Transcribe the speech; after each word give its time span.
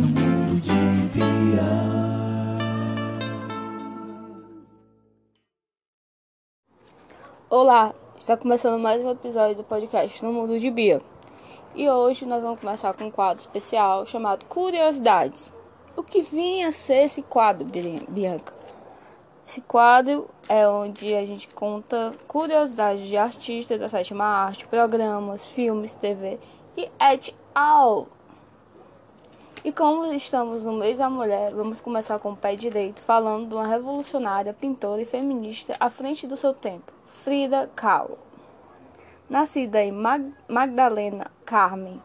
no 0.00 0.06
mundo 0.06 0.60
de. 0.60 0.70
Olá, 7.50 7.92
está 8.18 8.36
começando 8.36 8.80
mais 8.80 9.02
um 9.02 9.10
episódio 9.10 9.56
do 9.56 9.64
podcast 9.64 10.24
No 10.24 10.32
Mundo 10.32 10.58
de 10.58 10.70
Bia. 10.70 11.02
E 11.74 11.88
hoje 11.90 12.24
nós 12.24 12.42
vamos 12.42 12.60
começar 12.60 12.94
com 12.94 13.04
um 13.04 13.10
quadro 13.10 13.40
especial 13.40 14.06
chamado 14.06 14.46
Curiosidades. 14.46 15.52
O 15.96 16.02
que 16.02 16.22
vinha 16.22 16.68
a 16.68 16.72
ser 16.72 17.04
esse 17.04 17.22
quadro, 17.22 17.66
Bianca? 18.08 18.54
Esse 19.46 19.60
quadro 19.60 20.30
é 20.48 20.66
onde 20.66 21.12
a 21.12 21.24
gente 21.24 21.48
conta 21.48 22.14
curiosidades 22.26 23.06
de 23.06 23.16
artistas 23.16 23.78
da 23.78 23.88
sétima 23.88 24.24
arte, 24.24 24.66
programas, 24.66 25.44
filmes, 25.44 25.94
TV 25.94 26.38
e 26.76 26.88
et 27.00 27.34
al. 27.52 28.06
E 29.62 29.70
como 29.70 30.06
estamos 30.06 30.64
no 30.64 30.72
mês 30.72 30.96
da 30.96 31.10
mulher, 31.10 31.52
vamos 31.52 31.82
começar 31.82 32.18
com 32.18 32.32
o 32.32 32.36
pé 32.36 32.56
direito, 32.56 33.00
falando 33.00 33.48
de 33.48 33.54
uma 33.54 33.66
revolucionária, 33.66 34.54
pintora 34.54 35.02
e 35.02 35.04
feminista 35.04 35.76
à 35.78 35.90
frente 35.90 36.26
do 36.26 36.34
seu 36.34 36.54
tempo, 36.54 36.90
Frida 37.06 37.70
Kahlo. 37.76 38.16
Nascida 39.28 39.82
em 39.84 39.92
Mag 39.92 40.32
Magdalena 40.48 41.30
Carmen 41.44 42.00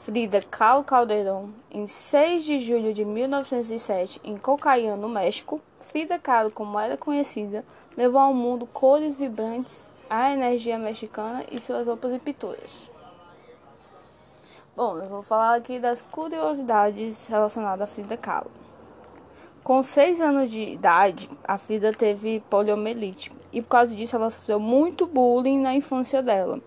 Frida 0.00 0.40
Kahlo 0.40 0.82
Caldeirão, 0.82 1.50
em 1.70 1.86
6 1.86 2.42
de 2.42 2.58
julho 2.58 2.94
de 2.94 3.04
1907, 3.04 4.18
em 4.24 4.38
Cocaína, 4.38 4.96
no 4.96 5.10
México, 5.10 5.60
Frida 5.80 6.18
Kahlo, 6.18 6.50
como 6.50 6.80
era 6.80 6.96
conhecida, 6.96 7.62
levou 7.94 8.18
ao 8.18 8.32
mundo 8.32 8.66
cores 8.66 9.14
vibrantes, 9.14 9.90
a 10.08 10.32
energia 10.32 10.78
mexicana 10.78 11.44
e 11.52 11.60
suas 11.60 11.86
roupas 11.86 12.14
e 12.14 12.18
pinturas. 12.18 12.90
Bom, 14.78 14.96
eu 14.96 15.08
vou 15.08 15.22
falar 15.22 15.56
aqui 15.56 15.80
das 15.80 16.00
curiosidades 16.00 17.26
relacionadas 17.26 17.80
a 17.80 17.86
Frida 17.92 18.16
Kahlo. 18.16 18.48
Com 19.64 19.82
seis 19.82 20.20
anos 20.20 20.52
de 20.52 20.62
idade, 20.62 21.28
a 21.42 21.58
Frida 21.58 21.92
teve 21.92 22.38
poliomielite 22.48 23.32
e 23.52 23.60
por 23.60 23.70
causa 23.70 23.92
disso 23.92 24.14
ela 24.14 24.30
sofreu 24.30 24.60
muito 24.60 25.04
bullying 25.04 25.58
na 25.58 25.74
infância 25.74 26.22
dela, 26.22 26.60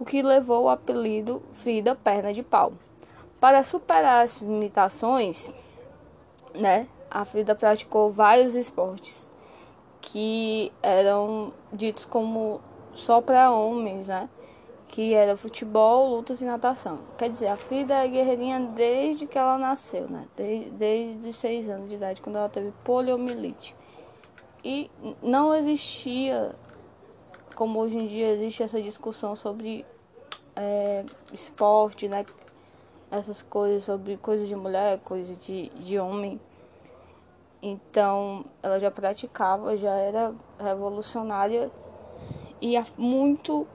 o 0.00 0.06
que 0.06 0.22
levou 0.22 0.62
o 0.62 0.68
apelido 0.70 1.42
Frida 1.52 1.94
Perna 1.94 2.32
de 2.32 2.42
Pau. 2.42 2.72
Para 3.38 3.62
superar 3.62 4.24
essas 4.24 4.48
limitações, 4.48 5.50
né, 6.54 6.88
a 7.10 7.26
Frida 7.26 7.54
praticou 7.54 8.10
vários 8.10 8.54
esportes 8.54 9.30
que 10.00 10.72
eram 10.82 11.52
ditos 11.70 12.06
como 12.06 12.62
só 12.94 13.20
para 13.20 13.50
homens, 13.52 14.08
né? 14.08 14.30
Que 14.88 15.14
era 15.14 15.36
futebol, 15.36 16.08
lutas 16.08 16.40
e 16.40 16.44
natação. 16.44 17.00
Quer 17.16 17.30
dizer, 17.30 17.48
a 17.48 17.56
Frida 17.56 17.94
é 17.94 18.08
guerreirinha 18.08 18.60
desde 18.60 19.26
que 19.26 19.38
ela 19.38 19.58
nasceu, 19.58 20.08
né? 20.08 20.26
Desde, 20.36 20.70
desde 20.70 21.28
os 21.28 21.36
seis 21.36 21.68
anos 21.68 21.88
de 21.88 21.96
idade, 21.96 22.20
quando 22.20 22.36
ela 22.36 22.48
teve 22.48 22.72
poliomielite. 22.84 23.74
E 24.62 24.90
não 25.22 25.54
existia, 25.54 26.54
como 27.54 27.80
hoje 27.80 27.98
em 27.98 28.06
dia 28.06 28.30
existe 28.30 28.62
essa 28.62 28.80
discussão 28.80 29.34
sobre 29.34 29.84
é, 30.56 31.04
esporte, 31.32 32.08
né? 32.08 32.24
Essas 33.10 33.42
coisas, 33.42 33.84
sobre 33.84 34.16
coisas 34.16 34.48
de 34.48 34.56
mulher, 34.56 34.98
coisas 35.00 35.38
de, 35.38 35.68
de 35.70 35.98
homem. 35.98 36.40
Então, 37.62 38.44
ela 38.62 38.78
já 38.78 38.90
praticava, 38.90 39.76
já 39.76 39.94
era 39.94 40.34
revolucionária 40.58 41.70
e 42.60 42.74
muito 42.96 43.66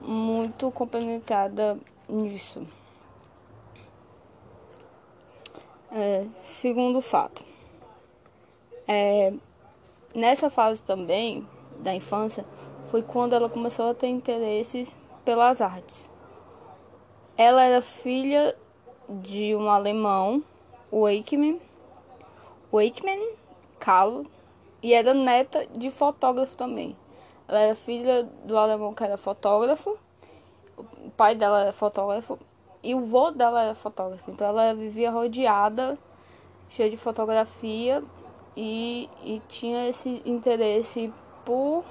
muito 0.00 0.70
complicada 0.70 1.78
nisso. 2.08 2.66
É, 5.90 6.26
segundo 6.40 7.00
fato, 7.00 7.44
é, 8.86 9.32
nessa 10.14 10.50
fase 10.50 10.82
também 10.82 11.46
da 11.78 11.94
infância 11.94 12.44
foi 12.90 13.02
quando 13.02 13.34
ela 13.34 13.48
começou 13.48 13.90
a 13.90 13.94
ter 13.94 14.08
interesses 14.08 14.96
pelas 15.24 15.60
artes. 15.60 16.10
Ela 17.36 17.64
era 17.64 17.82
filha 17.82 18.56
de 19.08 19.54
um 19.54 19.70
alemão, 19.70 20.42
Wakeman, 20.92 21.60
Wakeman 22.72 23.34
Kahlo, 23.78 24.26
e 24.82 24.92
era 24.92 25.12
neta 25.12 25.66
de 25.66 25.90
fotógrafo 25.90 26.56
também. 26.56 26.96
Ela 27.48 27.60
era 27.60 27.74
filha 27.74 28.24
do 28.44 28.56
alemão 28.56 28.94
que 28.94 29.04
era 29.04 29.16
fotógrafo. 29.16 29.96
O 30.76 31.10
pai 31.16 31.34
dela 31.34 31.62
era 31.62 31.72
fotógrafo. 31.72 32.38
E 32.82 32.94
o 32.94 33.00
vô 33.00 33.30
dela 33.30 33.62
era 33.62 33.74
fotógrafo. 33.74 34.30
Então 34.30 34.46
ela 34.46 34.74
vivia 34.74 35.10
rodeada, 35.10 35.96
cheia 36.68 36.90
de 36.90 36.96
fotografia. 36.96 38.02
E, 38.56 39.08
e 39.22 39.40
tinha 39.48 39.86
esse 39.88 40.22
interesse 40.24 41.12
por 41.44 41.84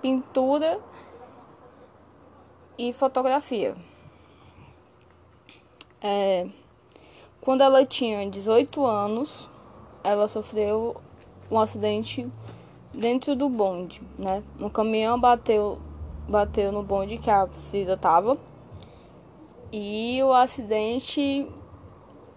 pintura 0.00 0.80
e 2.76 2.92
fotografia. 2.92 3.76
É, 6.00 6.46
quando 7.40 7.62
ela 7.62 7.84
tinha 7.86 8.28
18 8.28 8.84
anos, 8.84 9.48
ela 10.02 10.26
sofreu 10.28 10.96
um 11.50 11.58
acidente 11.58 12.30
dentro 12.94 13.34
do 13.34 13.48
bonde, 13.48 14.00
né? 14.18 14.42
Um 14.60 14.68
caminhão 14.68 15.18
bateu, 15.18 15.78
bateu 16.28 16.70
no 16.70 16.82
bonde 16.82 17.18
que 17.18 17.30
a 17.30 17.46
Frida 17.46 17.96
tava. 17.96 18.38
E 19.72 20.22
o 20.22 20.32
acidente 20.32 21.46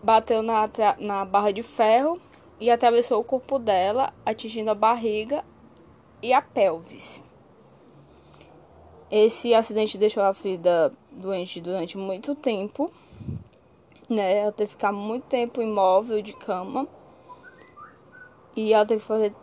bateu 0.01 0.41
na, 0.41 0.69
na 1.00 1.25
barra 1.25 1.51
de 1.51 1.62
ferro 1.62 2.19
e 2.59 2.72
atravessou 2.72 3.22
o 3.22 3.23
corpo 3.23 3.59
dela, 3.59 4.12
atingindo 4.25 4.72
a 4.72 4.75
barriga 4.75 5.44
e 6.22 6.34
a 6.34 6.41
pelvis. 6.41 7.23
Esse 9.09 9.53
acidente 9.53 9.97
deixou 9.97 10.23
a 10.23 10.34
Frida 10.34 10.91
doente 11.12 11.62
durante 11.62 11.97
muito 11.97 12.35
tempo, 12.35 12.91
né? 14.09 14.40
Ela 14.40 14.51
teve 14.51 14.69
que 14.69 14.75
ficar 14.75 14.91
muito 14.91 15.25
tempo 15.25 15.62
imóvel 15.62 16.22
de 16.22 16.34
cama. 16.34 16.88
E 18.56 18.73
ela 18.73 18.85
teve 18.85 19.01
que 19.01 19.07
fazer 19.07 19.34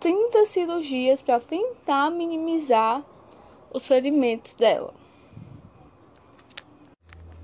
30 0.00 0.46
cirurgias 0.46 1.20
para 1.20 1.38
tentar 1.38 2.10
minimizar 2.10 3.04
os 3.72 3.86
ferimentos 3.86 4.54
dela. 4.54 4.94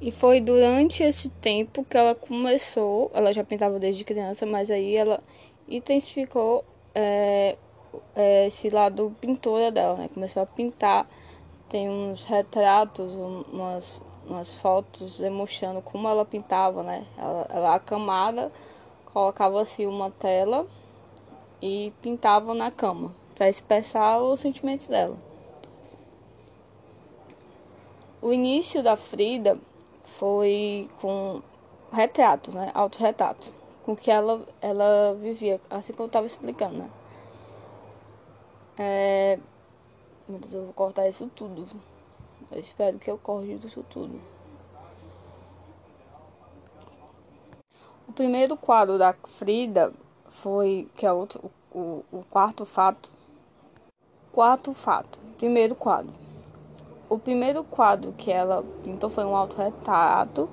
E 0.01 0.11
foi 0.11 0.41
durante 0.41 1.03
esse 1.03 1.29
tempo 1.29 1.85
que 1.85 1.97
ela 1.97 2.15
começou, 2.15 3.11
ela 3.15 3.33
já 3.33 3.45
pintava 3.45 3.79
desde 3.79 4.05
criança, 4.05 4.47
mas 4.47 4.71
aí 4.71 4.97
ela 4.97 5.23
intensificou 5.69 6.65
é, 6.95 7.57
é, 8.15 8.47
esse 8.47 8.71
lado 8.71 9.15
pintora 9.21 9.71
dela, 9.71 9.97
né? 9.97 10.11
Começou 10.13 10.43
a 10.43 10.47
pintar, 10.47 11.09
tem 11.69 11.89
uns 11.89 12.25
retratos, 12.25 13.13
umas, 13.15 14.03
umas 14.27 14.55
fotos 14.55 15.19
demonstrando 15.19 15.83
como 15.83 16.09
ela 16.09 16.25
pintava, 16.25 16.83
né? 16.83 17.05
Ela, 17.19 17.47
ela 17.51 17.75
acamada, 17.75 18.51
colocava 19.13 19.61
assim 19.61 19.87
uma 19.87 20.11
tela 20.11 20.67
e 21.61 21.93
pintavam 22.03 22.55
na 22.55 22.71
cama 22.71 23.15
para 23.35 23.49
expressar 23.49 24.21
os 24.21 24.41
sentimentos 24.41 24.87
dela. 24.87 25.17
O 28.21 28.33
início 28.33 28.83
da 28.83 28.97
Frida 28.97 29.59
foi 30.05 30.89
com 31.01 31.43
retratos, 31.93 32.55
né? 32.55 32.71
Autorretratos, 32.75 33.53
com 33.85 33.95
que 33.95 34.11
ela, 34.11 34.45
ela 34.61 35.15
vivia, 35.15 35.61
assim 35.71 35.93
como 35.93 36.05
eu 36.05 36.09
estava 36.09 36.27
explicando, 36.27 36.79
né? 36.79 36.91
É... 38.79 39.39
Meu 40.29 40.39
Deus, 40.39 40.55
eu 40.55 40.65
vou 40.65 40.73
cortar 40.73 41.09
isso 41.09 41.31
tudo. 41.35 41.65
Eu 42.51 42.59
espero 42.59 42.99
que 42.99 43.11
eu 43.11 43.19
corte 43.19 43.53
isso 43.65 43.85
tudo. 43.89 44.21
O 48.09 48.13
primeiro 48.13 48.57
quadro 48.57 48.99
da 48.99 49.13
Frida 49.13 49.93
foi 50.37 50.87
que 50.97 51.07
é 51.07 51.13
outro, 51.13 51.51
o, 51.73 52.05
o 52.13 52.23
quarto 52.31 52.65
fato. 52.65 53.09
Quarto 54.33 54.73
fato. 54.75 55.19
Primeiro 55.39 55.75
quadro. 55.75 56.13
O 57.09 57.19
primeiro 57.19 57.65
quadro 57.65 58.13
que 58.13 58.31
ela 58.31 58.63
pintou 58.85 59.09
foi 59.09 59.25
um 59.25 59.35
autorretrato. 59.35 60.49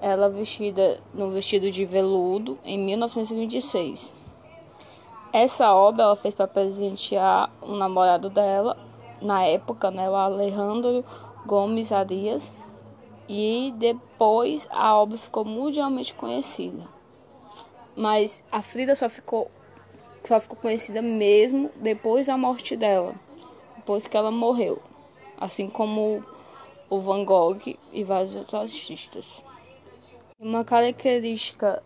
Ela 0.00 0.28
vestida 0.28 1.00
no 1.14 1.30
vestido 1.30 1.70
de 1.70 1.84
veludo 1.84 2.58
em 2.64 2.76
1926. 2.78 4.12
Essa 5.32 5.72
obra 5.72 6.02
ela 6.02 6.16
fez 6.16 6.34
para 6.34 6.48
presentear 6.48 7.50
o 7.62 7.72
namorado 7.74 8.28
dela 8.28 8.76
na 9.20 9.44
época, 9.44 9.90
né, 9.92 10.10
o 10.10 10.16
Alejandro 10.16 11.04
Gomes 11.46 11.92
Arias. 11.92 12.52
E 13.28 13.72
depois 13.76 14.66
a 14.70 14.96
obra 14.96 15.16
ficou 15.16 15.44
mundialmente 15.44 16.12
conhecida 16.12 17.01
mas 17.96 18.42
a 18.50 18.62
Frida 18.62 18.94
só 18.94 19.08
ficou 19.08 19.50
só 20.24 20.38
ficou 20.38 20.56
conhecida 20.56 21.02
mesmo 21.02 21.70
depois 21.76 22.26
da 22.26 22.36
morte 22.36 22.76
dela, 22.76 23.14
depois 23.76 24.06
que 24.06 24.16
ela 24.16 24.30
morreu, 24.30 24.80
assim 25.36 25.68
como 25.68 26.24
o 26.88 26.98
Van 27.00 27.24
Gogh 27.24 27.76
e 27.92 28.04
vários 28.04 28.36
outros 28.36 28.54
artistas. 28.54 29.42
Uma 30.38 30.64
característica 30.64 31.82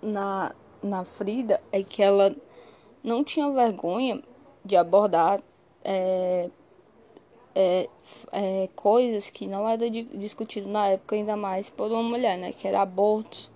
na, 0.00 0.54
na 0.82 1.04
Frida 1.04 1.60
é 1.72 1.82
que 1.82 2.02
ela 2.02 2.34
não 3.02 3.24
tinha 3.24 3.50
vergonha 3.50 4.22
de 4.64 4.76
abordar 4.76 5.40
é, 5.82 6.50
é, 7.54 7.88
é, 8.32 8.68
coisas 8.76 9.30
que 9.30 9.46
não 9.46 9.68
eram 9.68 9.90
discutidas 10.14 10.70
na 10.70 10.88
época, 10.88 11.16
ainda 11.16 11.36
mais 11.36 11.68
por 11.68 11.90
uma 11.90 12.02
mulher, 12.02 12.38
né? 12.38 12.52
Que 12.52 12.68
era 12.68 12.82
abortos, 12.82 13.50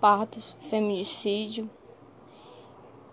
partos, 0.00 0.56
feminicídio 0.60 1.68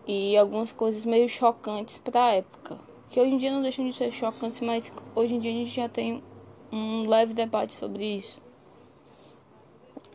e 0.07 0.37
algumas 0.37 0.71
coisas 0.71 1.05
meio 1.05 1.27
chocantes 1.27 1.97
para 1.97 2.25
a 2.25 2.33
época. 2.33 2.77
Que 3.09 3.19
hoje 3.19 3.33
em 3.33 3.37
dia 3.37 3.51
não 3.51 3.61
deixam 3.61 3.85
de 3.85 3.93
ser 3.93 4.11
chocantes, 4.11 4.59
mas 4.61 4.91
hoje 5.15 5.35
em 5.35 5.39
dia 5.39 5.51
a 5.51 5.55
gente 5.55 5.69
já 5.69 5.89
tem 5.89 6.23
um 6.71 7.07
leve 7.07 7.33
debate 7.33 7.73
sobre 7.73 8.03
isso. 8.03 8.41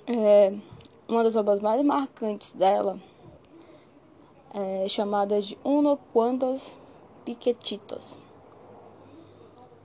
É, 0.07 0.53
uma 1.09 1.23
das 1.23 1.37
obras 1.37 1.61
mais 1.61 1.85
marcantes 1.85 2.51
dela 2.53 2.99
é 4.53 4.89
chamada 4.89 5.41
de 5.41 5.57
Uno 5.65 5.97
Quantos 6.13 6.77
Piquetitos, 7.25 8.19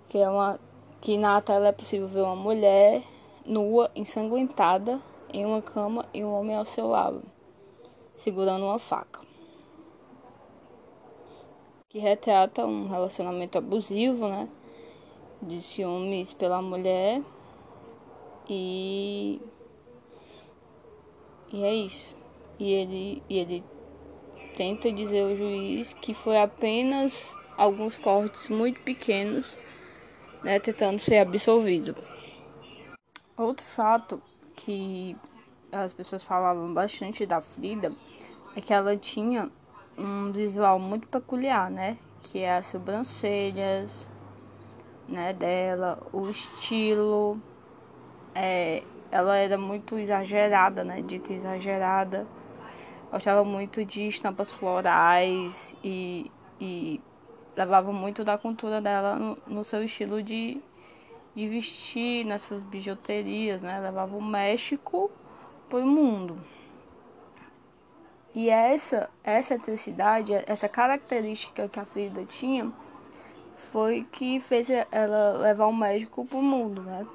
que 0.10 0.18
é 0.18 0.30
uma 0.30 0.60
que 1.02 1.18
na 1.18 1.40
tela 1.40 1.68
é 1.68 1.72
possível 1.72 2.08
ver 2.08 2.22
uma 2.22 2.36
mulher 2.36 3.04
nua, 3.46 3.92
ensanguentada, 3.96 5.00
em 5.34 5.46
uma 5.46 5.62
cama 5.62 6.06
e 6.14 6.24
um 6.24 6.34
homem 6.34 6.56
ao 6.56 6.66
seu 6.66 6.88
lado, 6.88 7.24
segurando 8.16 8.66
uma 8.66 8.80
faca. 8.80 9.22
Que 11.90 12.00
retrata 12.00 12.66
um 12.66 12.88
relacionamento 12.88 13.58
abusivo, 13.58 14.28
né? 14.28 14.50
De 15.42 15.62
ciúmes 15.62 16.34
pela 16.34 16.62
mulher 16.62 17.22
e 18.50 19.40
e 21.52 21.64
é 21.64 21.74
isso. 21.74 22.16
E 22.60 22.72
ele, 22.72 23.24
e 23.30 23.38
ele 23.38 23.64
tenta 24.56 24.92
dizer 24.92 25.22
ao 25.22 25.36
juiz 25.36 25.94
que 25.94 26.14
foi 26.14 26.38
apenas 26.38 27.36
alguns 27.58 27.98
cortes 27.98 28.50
muito 28.50 28.82
pequenos, 28.82 29.58
né, 30.44 30.60
tentando 30.60 31.00
ser 31.00 31.20
absolvido. 31.20 31.96
Outro 33.38 33.66
fato 33.66 34.22
que 34.66 35.16
as 35.72 35.94
pessoas 35.94 36.24
falavam 36.24 36.74
bastante 36.74 37.24
da 37.24 37.40
Frida 37.40 37.92
é 38.56 38.62
que 38.62 38.74
ela 38.74 38.98
tinha 38.98 39.52
um 39.96 40.32
visual 40.32 40.80
muito 40.80 41.08
peculiar, 41.08 41.70
né? 41.70 41.98
Que 42.24 42.40
é 42.40 42.58
as 42.58 42.68
sobrancelhas, 42.68 44.10
né, 45.08 45.34
dela, 45.34 46.02
o 46.12 46.28
estilo, 46.28 47.40
é, 48.34 48.82
ela 49.12 49.38
era 49.38 49.56
muito 49.56 50.00
exagerada, 50.00 50.84
né? 50.84 51.02
Dita 51.02 51.32
exagerada. 51.32 52.26
Gostava 53.12 53.44
muito 53.44 53.86
de 53.86 54.08
estampas 54.08 54.50
florais 54.52 55.76
e, 55.84 56.32
e 56.60 57.00
levava 57.56 57.94
muito 57.94 58.24
da 58.24 58.36
cultura 58.36 58.82
dela 58.82 59.16
no, 59.16 59.38
no 59.46 59.64
seu 59.64 59.84
estilo 59.84 60.24
de, 60.24 60.60
de 61.36 61.48
vestir, 61.48 62.26
nas 62.26 62.44
suas 62.44 62.64
bijuterias, 62.64 63.62
né? 63.62 63.80
Levava 63.80 64.16
o 64.16 64.22
México 64.22 65.12
para 65.70 65.80
o 65.80 65.88
mundo. 65.88 66.40
E 68.34 68.50
essa, 68.50 69.10
essa 69.24 69.58
essa 70.48 70.70
característica 70.70 71.68
que 71.68 71.80
a 71.80 71.86
Frida 71.86 72.26
tinha, 72.26 72.72
foi 73.72 74.04
que 74.04 74.40
fez 74.40 74.70
ela 74.92 75.38
levar 75.38 75.68
o 75.68 75.74
México 75.74 76.26
para 76.26 76.38
o 76.38 76.42
mundo, 76.42 76.82
né? 76.82 77.06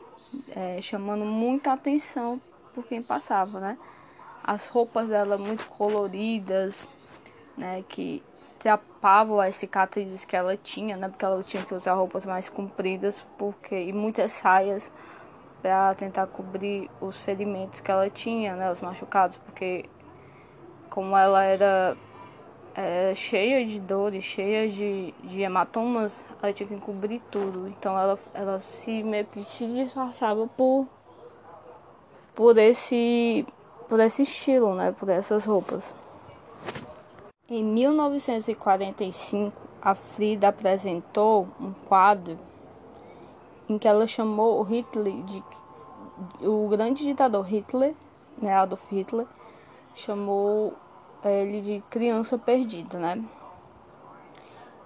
é, 0.54 0.80
chamando 0.80 1.24
muita 1.24 1.72
atenção 1.72 2.40
por 2.74 2.84
quem 2.84 3.02
passava, 3.02 3.60
né? 3.60 3.78
As 4.42 4.68
roupas 4.68 5.08
dela 5.08 5.36
muito 5.36 5.66
coloridas, 5.66 6.88
né? 7.56 7.84
Que 7.88 8.22
tapavam 8.62 9.40
as 9.40 9.54
cicatrizes 9.54 10.24
que 10.24 10.36
ela 10.36 10.56
tinha, 10.56 10.96
né? 10.96 11.08
Porque 11.08 11.24
ela 11.24 11.42
tinha 11.42 11.64
que 11.64 11.74
usar 11.74 11.94
roupas 11.94 12.26
mais 12.26 12.48
compridas 12.48 13.26
porque, 13.38 13.74
e 13.74 13.92
muitas 13.92 14.32
saias 14.32 14.90
para 15.62 15.94
tentar 15.94 16.26
cobrir 16.26 16.90
os 17.00 17.18
ferimentos 17.18 17.80
que 17.80 17.90
ela 17.90 18.08
tinha, 18.10 18.54
né? 18.54 18.70
Os 18.70 18.80
machucados, 18.80 19.36
porque 19.38 19.86
como 20.90 21.16
ela 21.16 21.42
era 21.42 21.96
é, 22.74 23.14
cheia 23.14 23.64
de 23.64 23.80
dores, 23.80 24.24
cheia 24.24 24.68
de, 24.68 25.12
de 25.24 25.40
hematomas, 25.42 26.24
ela 26.42 26.52
tinha 26.52 26.68
que 26.68 26.76
cobrir 26.76 27.22
tudo. 27.30 27.68
Então 27.68 27.98
ela, 27.98 28.18
ela 28.34 28.60
se 28.60 29.02
meio 29.02 29.24
que 29.26 29.42
se 29.42 29.66
disfarçava 29.66 30.46
por, 30.48 30.86
por, 32.34 32.58
esse, 32.58 33.46
por 33.88 34.00
esse 34.00 34.22
estilo, 34.22 34.74
né? 34.74 34.94
Por 34.98 35.08
essas 35.08 35.44
roupas. 35.44 35.99
Em 37.52 37.64
1945, 37.64 39.60
a 39.82 39.92
Frida 39.92 40.46
apresentou 40.50 41.48
um 41.60 41.72
quadro 41.72 42.36
em 43.68 43.76
que 43.76 43.88
ela 43.88 44.06
chamou 44.06 44.60
o 44.60 44.62
Hitler 44.62 45.20
de 45.24 45.42
o 46.42 46.68
grande 46.68 47.02
ditador 47.02 47.42
Hitler, 47.42 47.96
né, 48.40 48.54
Adolf 48.54 48.88
Hitler, 48.92 49.26
chamou 49.96 50.74
ele 51.24 51.60
de 51.60 51.82
criança 51.90 52.38
perdida, 52.38 53.00
né? 53.00 53.20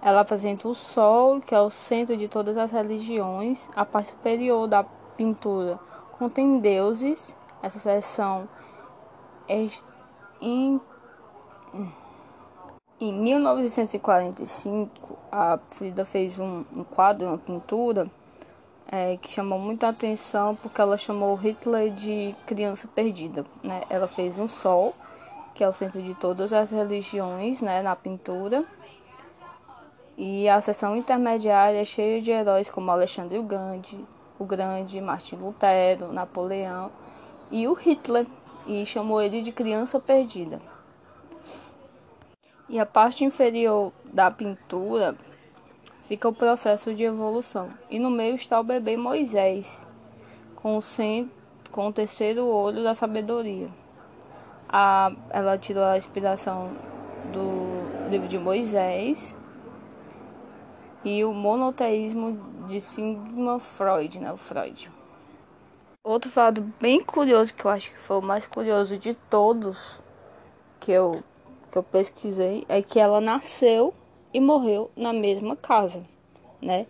Ela 0.01 0.21
apresenta 0.21 0.67
o 0.67 0.73
Sol, 0.73 1.41
que 1.41 1.53
é 1.53 1.61
o 1.61 1.69
centro 1.69 2.17
de 2.17 2.27
todas 2.27 2.57
as 2.57 2.71
religiões. 2.71 3.69
A 3.75 3.85
parte 3.85 4.09
superior 4.09 4.67
da 4.67 4.83
pintura 4.83 5.79
contém 6.13 6.57
deuses. 6.59 7.35
Essa 7.61 7.77
seção 7.77 8.49
é 9.47 9.67
em, 10.41 10.81
em 12.99 13.11
1945, 13.11 15.17
a 15.31 15.59
Frida 15.71 16.05
fez 16.05 16.39
um, 16.39 16.63
um 16.73 16.83
quadro, 16.83 17.27
uma 17.27 17.37
pintura, 17.37 18.09
é, 18.89 19.17
que 19.17 19.31
chamou 19.31 19.59
muita 19.59 19.89
atenção 19.89 20.55
porque 20.55 20.79
ela 20.79 20.97
chamou 20.97 21.35
Hitler 21.35 21.91
de 21.91 22.33
criança 22.45 22.87
perdida. 22.87 23.45
Né? 23.63 23.81
Ela 23.89 24.07
fez 24.07 24.39
um 24.39 24.47
sol 24.47 24.95
que 25.55 25.63
é 25.63 25.69
o 25.69 25.73
centro 25.73 26.01
de 26.01 26.13
todas 26.15 26.51
as 26.51 26.69
religiões, 26.69 27.61
né, 27.61 27.81
na 27.81 27.95
pintura. 27.95 28.65
E 30.17 30.47
a 30.49 30.59
seção 30.59 30.95
intermediária 30.95 31.81
é 31.81 31.85
cheia 31.85 32.21
de 32.21 32.29
heróis 32.29 32.69
como 32.69 32.91
Alexandre 32.91 33.39
o 33.39 33.43
Grande, 33.43 33.97
o 34.37 34.45
Grande, 34.45 34.99
Martin 34.99 35.37
Lutero, 35.37 36.11
Napoleão 36.11 36.91
e 37.49 37.67
o 37.67 37.73
Hitler, 37.73 38.27
e 38.67 38.85
chamou 38.85 39.21
ele 39.21 39.41
de 39.41 39.51
criança 39.51 39.99
perdida. 39.99 40.61
E 42.67 42.79
a 42.79 42.85
parte 42.85 43.23
inferior 43.23 43.91
da 44.05 44.29
pintura 44.31 45.15
fica 46.07 46.27
o 46.27 46.33
processo 46.33 46.93
de 46.93 47.03
evolução. 47.03 47.69
E 47.89 47.99
no 47.99 48.09
meio 48.09 48.35
está 48.35 48.59
o 48.59 48.63
bebê 48.63 48.97
Moisés, 48.97 49.85
com 50.55 50.77
o, 50.77 50.81
centro, 50.81 51.31
com 51.71 51.87
o 51.87 51.93
terceiro 51.93 52.45
olho 52.45 52.83
da 52.83 52.93
sabedoria 52.93 53.69
a, 54.69 55.11
ela 55.29 55.57
tirou 55.57 55.83
a 55.83 55.97
inspiração 55.97 56.75
do 57.31 58.09
livro 58.09 58.27
de 58.27 58.37
Moisés 58.37 59.35
e 61.03 61.23
o 61.23 61.33
monoteísmo 61.33 62.65
de 62.67 62.81
Sigmund 62.81 63.63
Freud, 63.63 64.19
né, 64.19 64.35
Freud. 64.35 64.91
Outro 66.03 66.29
fato 66.29 66.61
bem 66.79 67.03
curioso, 67.03 67.53
que 67.53 67.65
eu 67.65 67.71
acho 67.71 67.91
que 67.91 67.99
foi 67.99 68.17
o 68.17 68.21
mais 68.21 68.45
curioso 68.45 68.97
de 68.97 69.13
todos 69.13 69.99
que 70.79 70.91
eu, 70.91 71.23
que 71.75 71.79
eu 71.79 71.83
pesquisei, 71.83 72.65
é 72.69 72.81
que 72.81 72.97
ela 72.97 73.19
nasceu 73.19 73.93
e 74.33 74.39
morreu 74.39 74.89
na 74.95 75.11
mesma 75.11 75.57
casa, 75.57 76.05
né? 76.61 76.85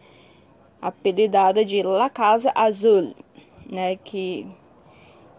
Apelidada 0.80 1.65
de 1.65 1.82
La 1.82 2.08
Casa 2.08 2.51
Azul, 2.54 3.15
né? 3.68 3.96
Que 3.96 4.48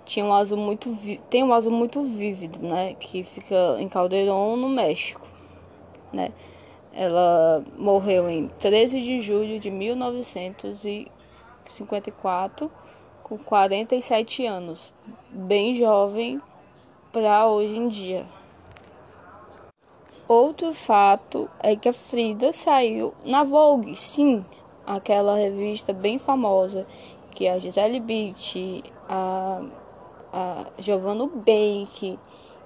tinha 0.04 0.26
um 0.26 0.34
azul 0.34 0.58
muito 0.58 0.90
tem 1.30 1.44
um 1.44 1.54
azul 1.54 1.70
muito 1.70 2.02
vívido, 2.02 2.58
né, 2.60 2.94
que 2.94 3.22
fica 3.22 3.76
em 3.78 3.88
Caldeirão, 3.88 4.56
no 4.56 4.68
México, 4.68 5.28
né? 6.12 6.32
Ela 6.92 7.64
morreu 7.78 8.28
em 8.28 8.48
13 8.58 9.00
de 9.00 9.20
julho 9.20 9.60
de 9.60 9.70
1954 9.70 12.68
com 13.22 13.38
47 13.38 14.44
anos, 14.44 14.92
bem 15.30 15.76
jovem 15.76 16.42
para 17.12 17.48
hoje 17.48 17.76
em 17.76 17.86
dia. 17.88 18.26
Outro 20.28 20.72
fato 20.72 21.48
é 21.60 21.76
que 21.76 21.88
a 21.88 21.92
Frida 21.92 22.52
saiu 22.52 23.14
na 23.24 23.44
Vogue, 23.44 23.94
sim, 23.94 24.44
aquela 24.84 25.36
revista 25.36 25.92
bem 25.92 26.18
famosa 26.18 26.86
que 27.30 27.46
a 27.46 27.58
Gisele 27.58 28.00
Bündchen, 28.00 28.82
a 29.08 29.62
a 30.36 30.66
Giovanna 30.78 31.26
Bake, 31.26 32.18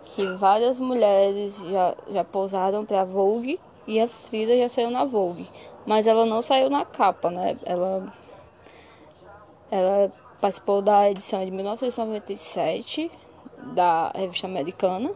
que 0.04 0.26
várias 0.34 0.80
mulheres 0.80 1.56
já, 1.70 1.94
já 2.10 2.24
pousaram 2.24 2.84
para 2.84 3.04
Vogue 3.04 3.60
e 3.86 4.00
a 4.00 4.08
Frida 4.08 4.56
já 4.56 4.68
saiu 4.68 4.90
na 4.90 5.04
Vogue, 5.04 5.48
mas 5.86 6.08
ela 6.08 6.26
não 6.26 6.42
saiu 6.42 6.68
na 6.68 6.84
capa, 6.84 7.30
né? 7.30 7.56
Ela, 7.64 8.12
ela 9.70 10.10
participou 10.40 10.82
da 10.82 11.08
edição 11.08 11.44
de 11.44 11.50
1997 11.52 13.08
da 13.74 14.10
revista 14.16 14.48
americana 14.48 15.12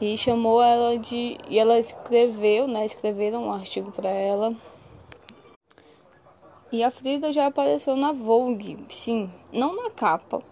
e 0.00 0.16
chamou 0.16 0.62
ela 0.62 0.98
de 0.98 1.38
e 1.48 1.58
ela 1.58 1.78
escreveu, 1.78 2.66
né, 2.66 2.84
escreveram 2.84 3.44
um 3.44 3.52
artigo 3.52 3.92
para 3.92 4.08
ela. 4.08 4.54
E 6.72 6.82
a 6.82 6.90
Frida 6.90 7.32
já 7.32 7.46
apareceu 7.46 7.94
na 7.94 8.12
Vogue, 8.12 8.84
sim, 8.88 9.30
não 9.52 9.76
na 9.76 9.90
capa, 9.90 10.42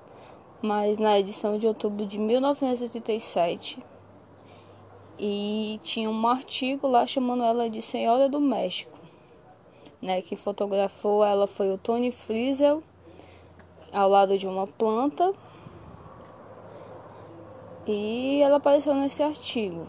mas 0.62 0.98
na 0.98 1.18
edição 1.18 1.58
de 1.58 1.66
outubro 1.66 2.06
de 2.06 2.18
1987. 2.18 3.82
E 5.18 5.80
tinha 5.82 6.08
um 6.08 6.26
artigo 6.26 6.86
lá 6.86 7.06
chamando 7.06 7.42
ela 7.42 7.68
de 7.68 7.82
Senhora 7.82 8.28
do 8.28 8.40
México, 8.40 8.96
né, 10.00 10.22
que 10.22 10.36
fotografou 10.36 11.24
ela 11.24 11.46
foi 11.46 11.72
o 11.72 11.78
Tony 11.78 12.12
Friesel 12.12 12.82
ao 13.92 14.08
lado 14.08 14.38
de 14.38 14.46
uma 14.46 14.66
planta 14.66 15.34
e 17.86 18.40
ela 18.42 18.56
apareceu 18.56 18.94
nesse 18.94 19.22
artigo. 19.22 19.86